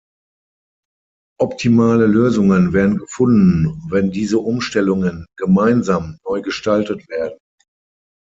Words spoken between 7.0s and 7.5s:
werden.